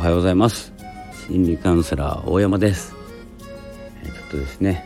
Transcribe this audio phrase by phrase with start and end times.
[0.00, 0.72] はようございます。
[1.28, 2.94] 心理カウンセラー大山です。
[4.02, 4.82] ちょっとですね、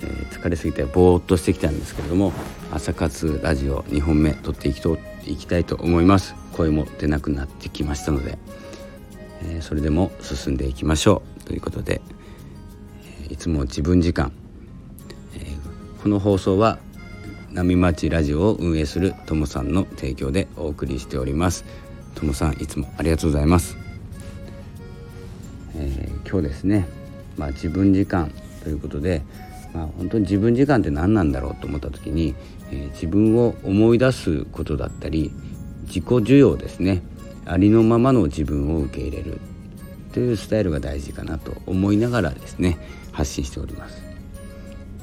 [0.00, 2.32] えー疲れすぎてぼーっとしてきたんですけれども
[2.72, 4.96] 朝活ラジオ2本目撮っていきと
[5.26, 6.34] いきたいと思います。
[6.56, 8.38] 声も出なくなってきましたので、
[9.42, 11.44] えーそれでも進んでいきましょう。
[11.44, 12.00] ということで、
[13.20, 14.32] えーいつも自分時間、
[15.34, 16.78] えーこの放送は
[17.52, 21.66] 波町ラジオを運営するともさんの提供でお送りしております。
[22.14, 23.76] ともさんいつもありがとうございます、
[25.76, 26.86] えー今日ですね
[27.36, 28.32] まあ自分時間
[28.62, 29.22] ということで
[29.72, 32.34] まあ本当に自分時間って何なんだろうと思った時に、
[32.70, 35.32] えー自分を思い出すことだったり
[35.86, 37.02] 自己需要ですね
[37.44, 39.40] ありのままの自分を受け入れる
[40.12, 42.78] というスタイルが大事かなと思いながらですね
[43.12, 44.02] 発信しております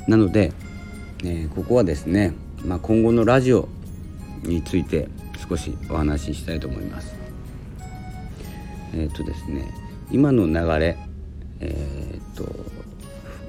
[0.07, 0.51] なので、
[1.23, 2.34] えーここはですね、
[2.65, 3.70] まあ、今後のラジオ
[4.43, 5.07] について
[5.48, 7.13] 少しお話ししたいと思います。
[8.93, 9.70] えっ、とですね
[10.12, 10.98] 今の流れ、
[11.59, 12.43] えっと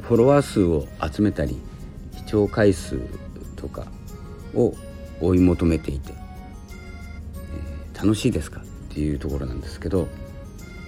[0.02, 1.56] フォロワー数を集めたり
[2.16, 3.00] 視聴回数
[3.56, 3.86] とか
[4.54, 4.74] を
[5.20, 10.08] 追い求めていて、えー楽しいですかっていうところなんですけど、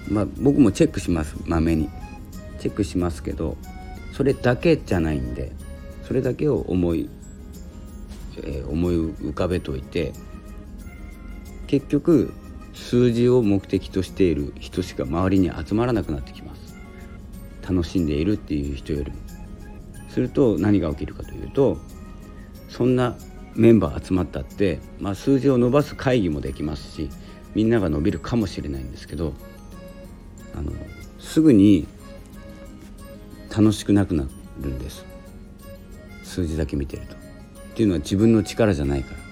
[0.08, 1.88] まあ、僕もチェックしますまめに。
[2.64, 3.58] チェックしますけど
[4.14, 5.52] それだけじゃないんで
[6.02, 7.10] それだけを思い、
[8.38, 10.14] えー思い浮かべといて
[11.66, 12.32] 結局
[12.74, 16.76] 数字を目的としている人しか周りに集まらなくなってきます。
[17.66, 19.16] 楽しんでいるっていう人よりも。
[20.14, 21.76] すると何が起きるかというと
[22.68, 23.16] そんな
[23.56, 27.10] メンバー集まったって、まあ、数字を伸ばす会議もできますし
[27.56, 29.32] みんなが伸びるかもしれないんですけど
[30.56, 30.70] あの
[31.18, 31.88] すぐに
[33.50, 34.28] 楽しくなくな
[34.60, 35.04] るんです。
[36.22, 37.14] 数字だけ見てると。
[37.14, 37.16] っ
[37.76, 39.23] ていうのは自分の力じゃないから。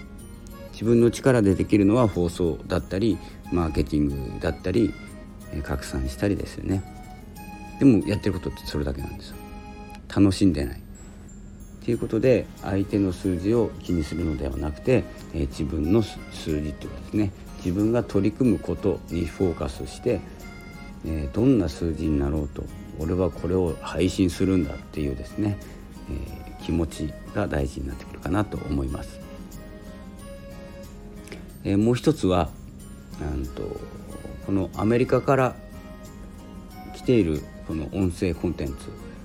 [0.83, 3.17] 自分の力でできるのは放送だったり
[3.53, 4.93] マーケティングだったり
[5.63, 6.83] 拡散したりですよね。
[7.79, 9.37] でもやってることってそれだけなんですよ。
[10.13, 10.81] 楽しんでない。
[10.81, 17.31] っていうことで相手の数字を気にするのではなくて、え自分の数字っていうかですね。
[17.59, 20.21] 自分が取り組むことにフォーカスして、
[21.07, 22.65] えどんな数字になろうと
[22.99, 25.59] 俺はこれを配信するんだっていうですね、
[26.11, 29.22] え気持ちが大事になってくるかなと思います。
[31.65, 32.51] えーもう一つは
[33.21, 33.63] なんと
[34.47, 35.55] このアメリカから
[36.95, 38.75] 来ているこの音声コンテンツ。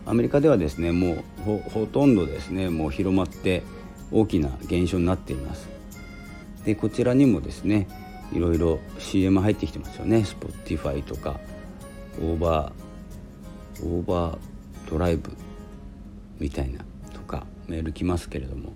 [0.06, 3.64] アメリカではですねもうほとんどですねもう広まって
[4.12, 5.68] 大きな現象になっています。
[6.64, 7.88] でこちらにもですね
[8.32, 10.18] いろいろ CM 入ってきてますよね。
[10.18, 11.40] Spotify とか
[12.22, 14.38] オーバーオーバー
[14.90, 15.32] ドライブ
[16.40, 18.74] みたいなとかメール来ますけれども。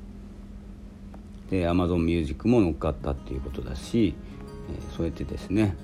[1.51, 4.15] で Amazon Music も乗っかったっていうことだし、
[4.69, 5.75] えーそうやってですね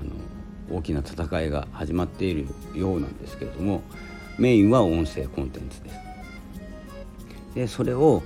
[0.00, 3.82] あの大きな戦いが始まっているようなんですけれども
[4.38, 5.96] メインは音声コンテンツです。
[7.54, 8.22] でそれを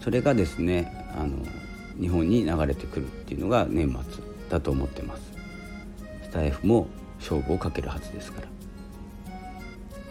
[0.00, 1.38] それがですねあの
[2.00, 5.32] 日本に流れてくるっていうのが年末だと思ってます。
[6.22, 8.48] スタイフも勝負をかけるはずですから。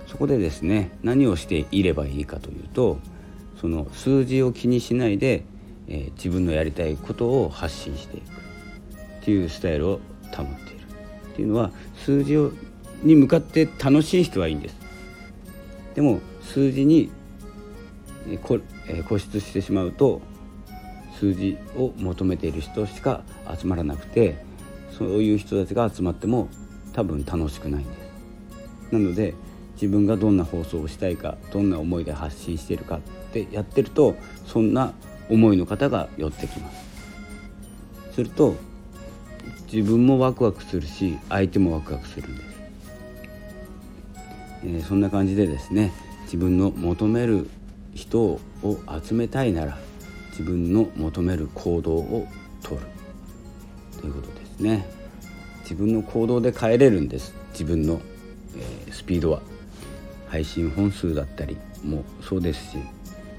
[0.08, 3.00] そこでですね何をしていればいいかというと
[3.60, 5.46] その数字を気にしないで、
[5.88, 8.24] えー自分のやりたいことを発信していく
[9.22, 10.00] っていうスタイルを
[10.36, 10.86] 保っている
[11.34, 11.72] っていうのは
[12.06, 12.52] 数字を
[13.04, 14.76] に向かって楽しい人はいいんです。
[15.96, 17.12] でも数字に
[18.28, 20.22] えーこえー固執してしまうと
[21.20, 23.24] 数字を求めている人しか
[23.58, 24.44] 集まらなくて
[24.98, 26.50] そういう人たちが集まっても
[26.94, 28.94] 多分楽しくないんです。
[28.94, 29.34] なので
[29.76, 33.00] 自分がどんな放送をしたいかどんな思いで発信しているかっ
[33.32, 34.16] てやってると
[34.46, 34.94] そんな
[35.30, 38.14] 思いの方が寄ってきます。
[38.14, 38.56] すると
[39.72, 42.48] 自分もワクワクするし相手もワクワクするんです、
[44.64, 45.92] えーそんな感じでですね
[46.26, 47.50] 自分の求める
[47.96, 48.40] 人を
[49.04, 49.78] 集めたいなら
[50.30, 52.28] 自分の求める行動を
[52.64, 52.88] 取る。
[54.02, 54.86] ということですね。
[55.62, 57.36] 自分の行動で変えれるんです。
[57.52, 58.02] 自分の、
[58.58, 59.42] えースピードは。
[60.28, 62.78] 配信本数だったりもそうですし。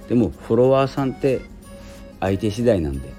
[0.09, 1.41] でもフォロワーさんって
[2.25, 3.13] 相手次第なんで、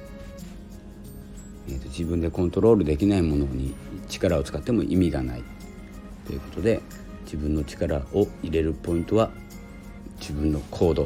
[1.70, 3.76] えーと自分でコントロールできないものに
[4.10, 5.44] 力を使っても意味がない。
[6.26, 6.82] ということで
[7.26, 9.30] 自分の力を入れるポイントは
[10.20, 11.04] 自分の行動。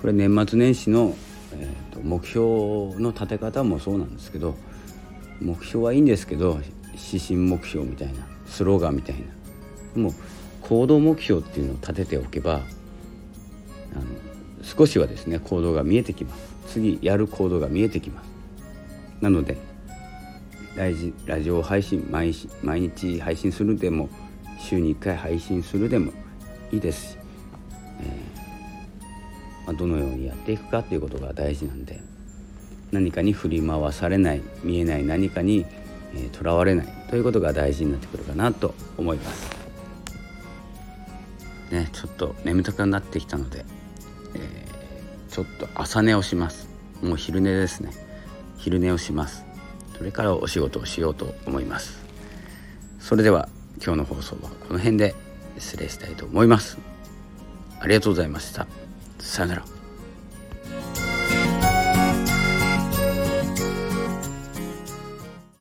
[0.00, 1.14] これ年末年始の、
[1.52, 4.56] えーと目標の立て方もそうなんですけど
[5.40, 6.60] 目標はいいんですけど
[7.12, 9.20] 指針目標みたいなスローガンみたいな。
[9.94, 10.12] でも
[10.62, 12.62] 行動目標っていうのを立てておけば
[14.76, 18.28] 少しはですね行動が見えてきます次やる行動が見えてきます
[19.20, 19.56] なので
[20.76, 24.08] ラジラジオ配信毎毎日配信するでも
[24.60, 26.12] 週に1回配信するでも
[26.70, 27.18] いいですし、
[28.00, 32.00] えー、まあ、どのようにやっていくかっていうことが大事なんで
[32.92, 35.64] 何かに振り回されない見えない何かに
[36.32, 39.58] とら、えー、われないということが大事になってくるかなと思います。
[41.70, 43.64] ね、ちょっと眠たくなってきたので、
[44.38, 46.68] えー、ちょっと朝寝をします。
[47.02, 47.90] もう昼寝ですね。
[48.56, 49.44] 昼寝をします。
[49.96, 51.98] それからお仕事をしようと思います。
[53.00, 53.48] それでは
[53.84, 55.14] 今日の放送はこの辺で
[55.58, 56.78] 失礼したいと思います。
[57.80, 58.66] ありがとうございました。
[59.18, 59.77] さよなら。